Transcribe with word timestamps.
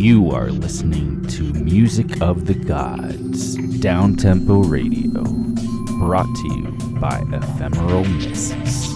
You 0.00 0.30
are 0.30 0.50
listening 0.50 1.26
to 1.26 1.42
Music 1.42 2.22
of 2.22 2.46
the 2.46 2.54
Gods, 2.54 3.58
Downtempo 3.58 4.66
Radio, 4.66 5.22
brought 5.98 6.34
to 6.36 6.48
you 6.48 6.98
by 6.98 7.22
Ephemeral 7.30 8.04
Mists. 8.04 8.94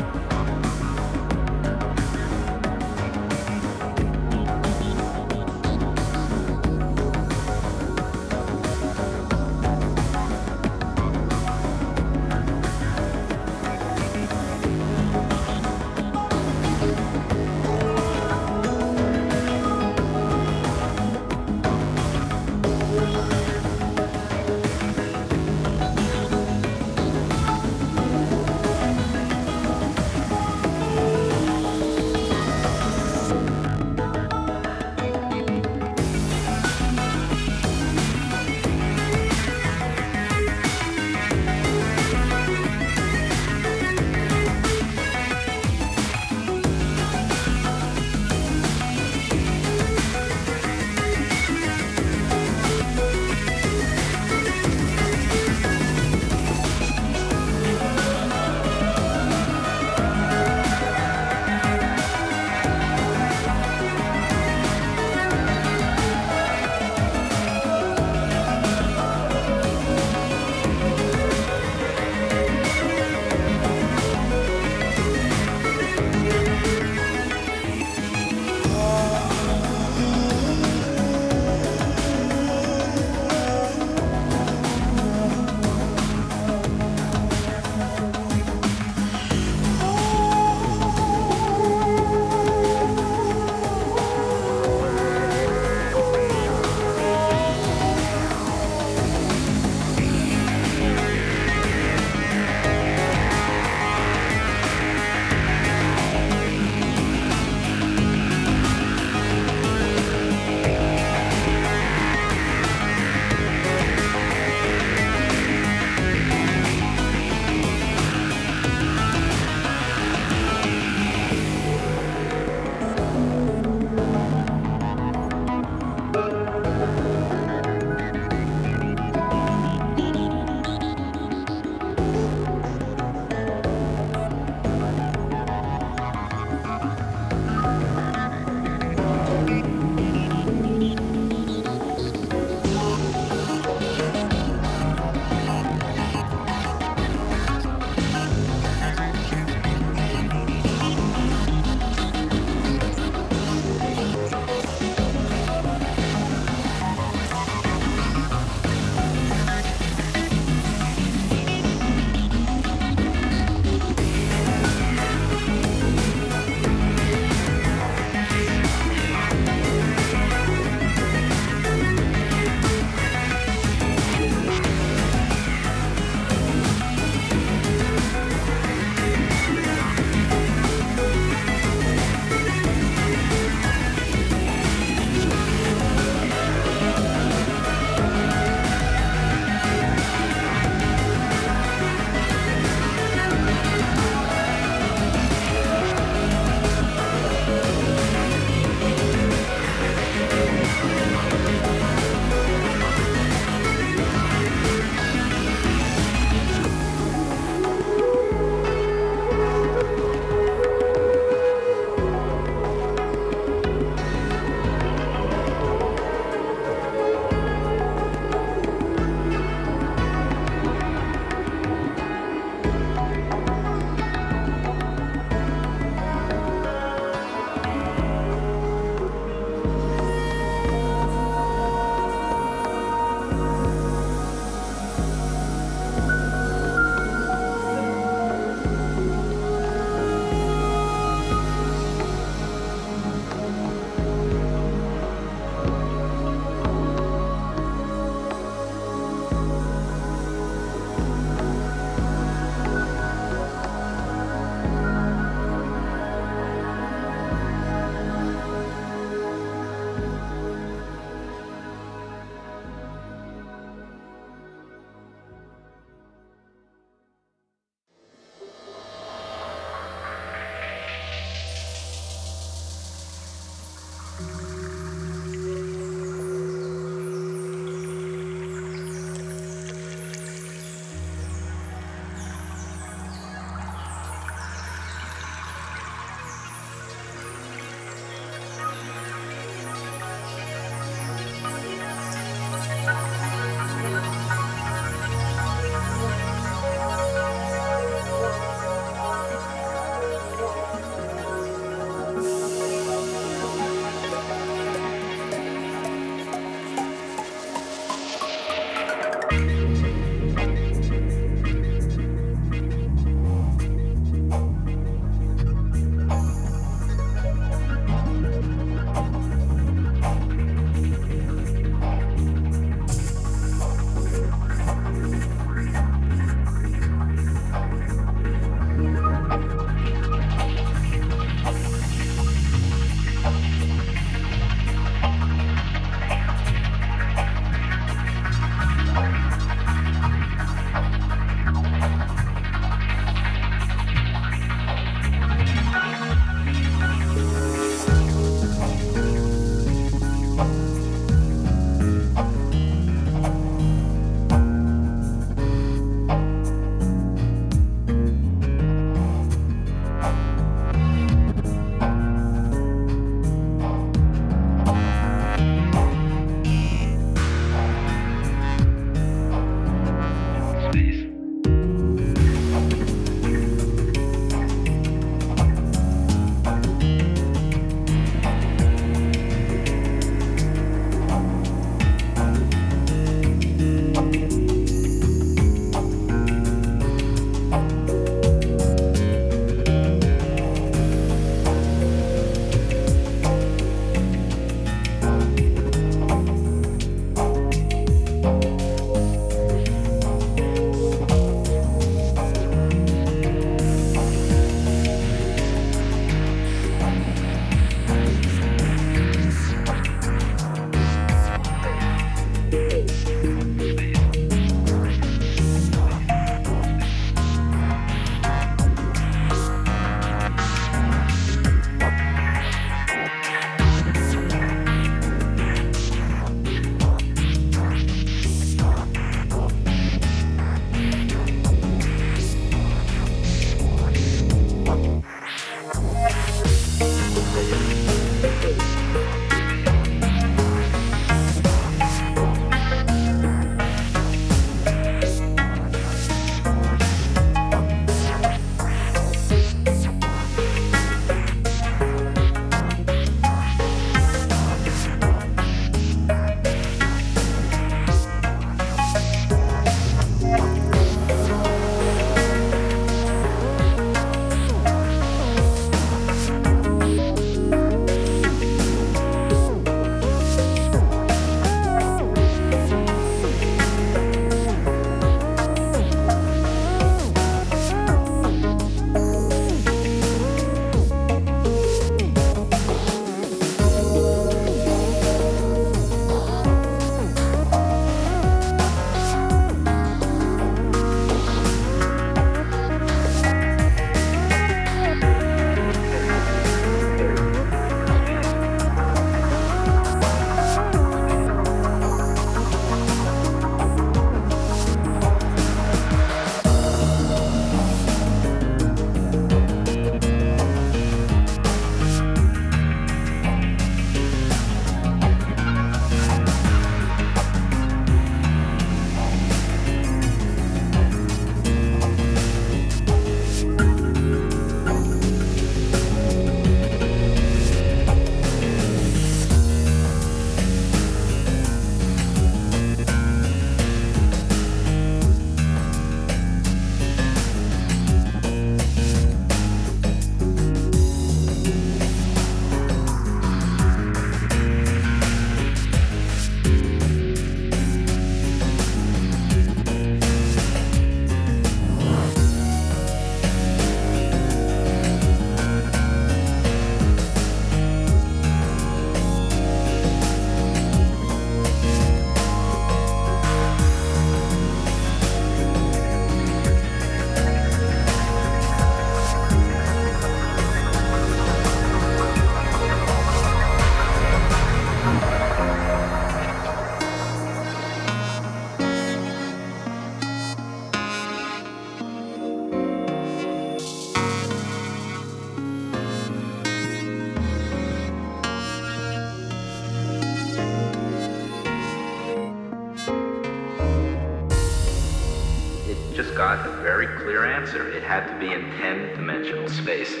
Be 598.21 598.31
in 598.31 598.51
10 598.51 598.97
dimensional 598.97 599.49
space. 599.49 599.61
Space. 599.71 600.00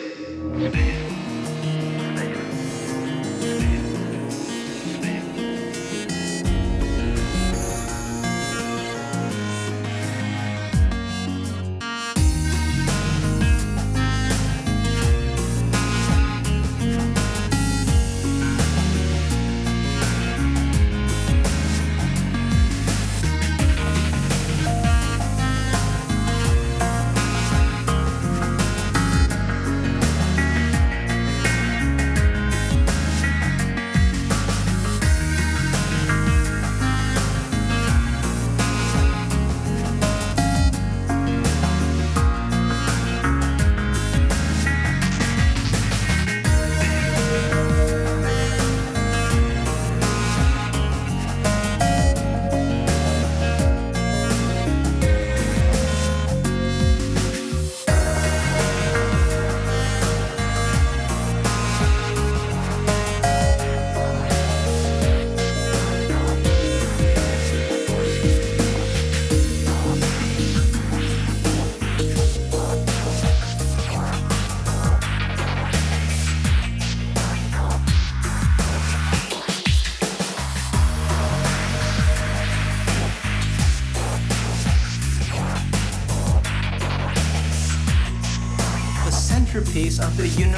Of 90.11 90.17
the 90.17 90.50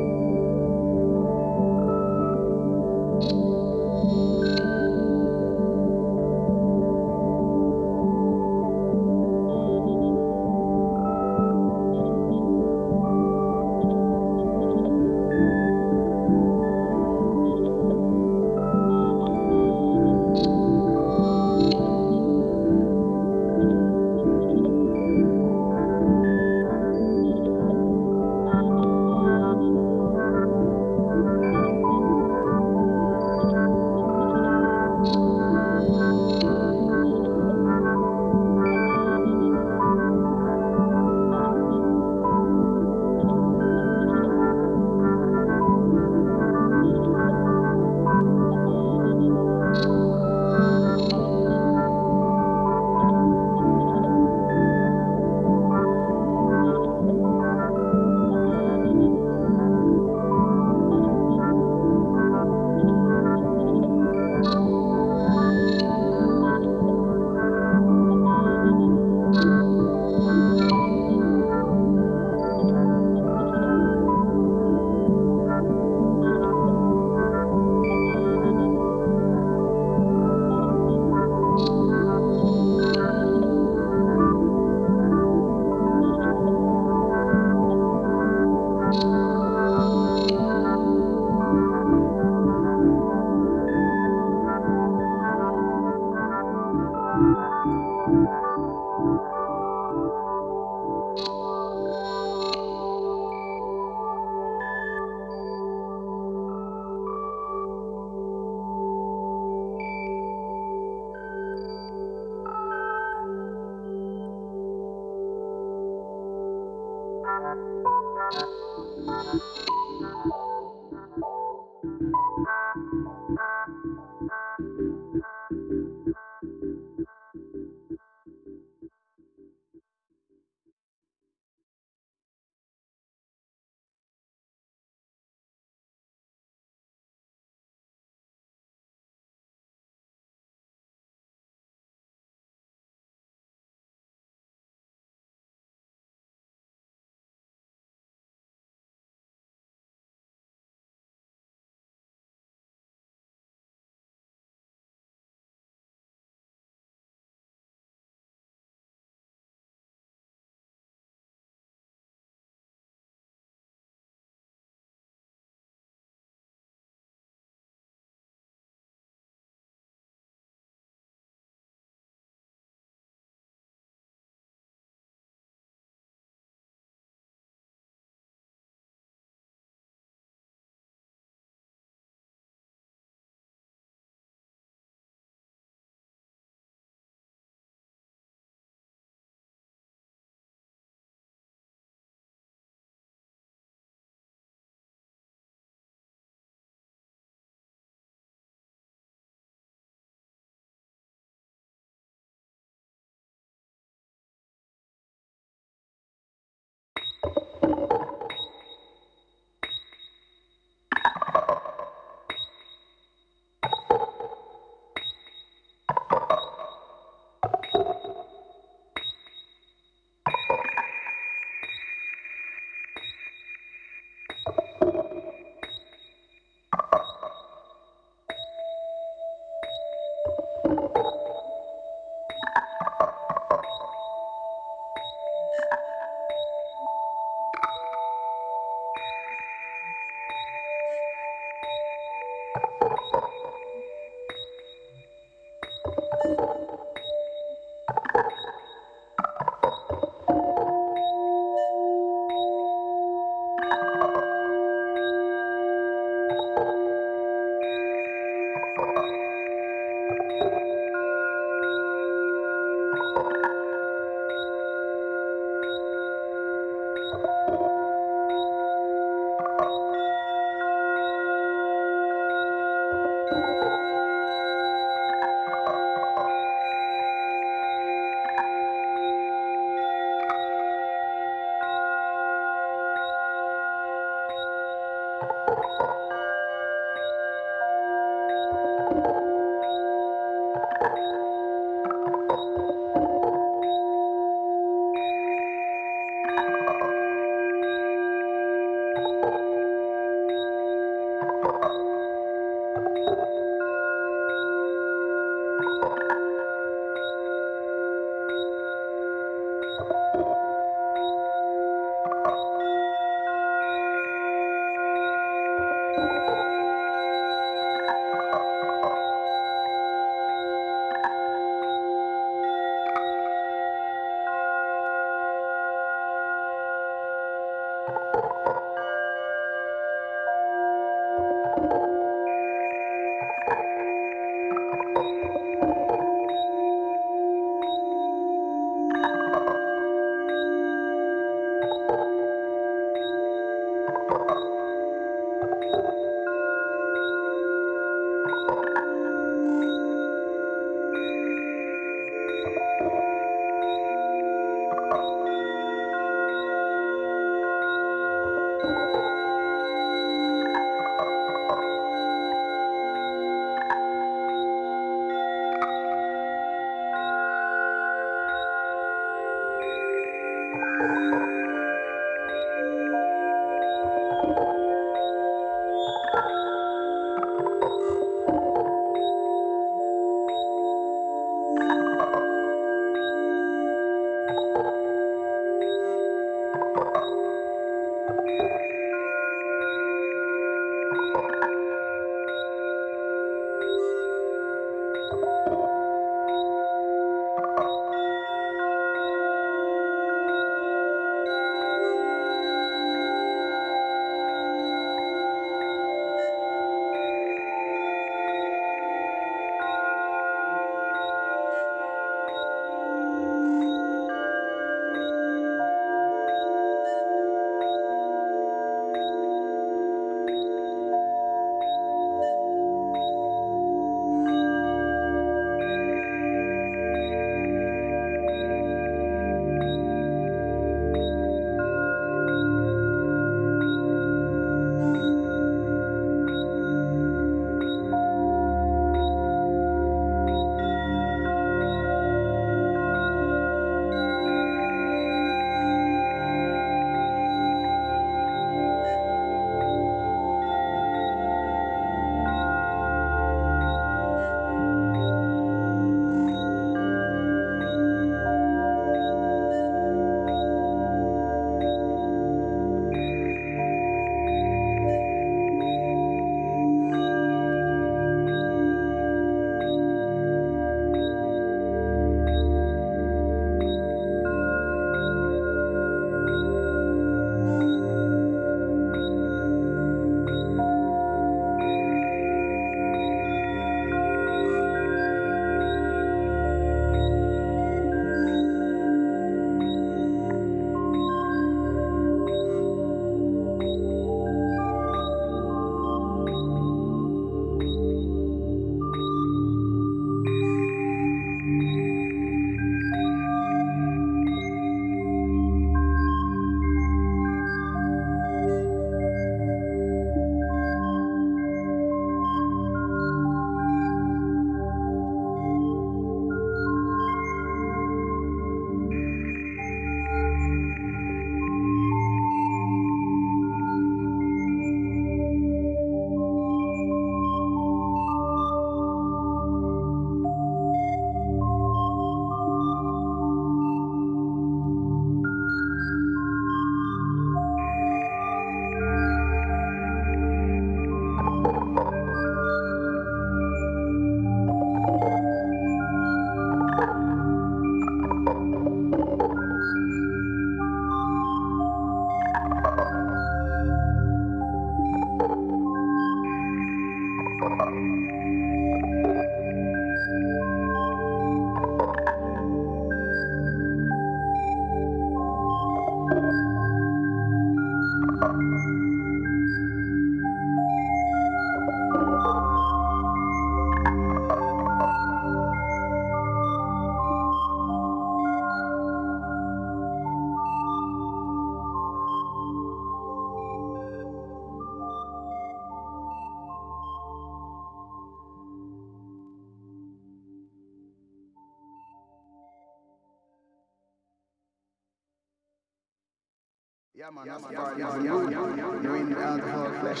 Yeah, 597.00 597.08
man, 597.08 597.24
that's 597.26 597.42
the 597.46 597.54
part. 597.54 597.78
Yeah, 597.78 597.96
you, 597.96 598.30
you, 598.30 598.82
you're 598.82 598.96
in 598.96 599.08
the 599.08 599.18
alcohol 599.20 599.72
flesh. 599.80 600.00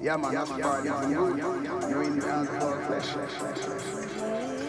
Yeah, 0.00 0.16
man, 0.16 0.34
that's 0.34 0.50
the 0.50 0.58
part. 0.60 0.84
Yeah, 0.84 1.08
you, 1.08 1.36
you, 1.36 1.88
you're 1.88 2.02
in 2.04 2.20
the 2.20 2.28
alcohol 2.28 2.78
flesh. 2.86 4.63